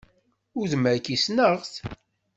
Udem-agi, 0.59 1.15
ssneɣ-t! 1.19 1.73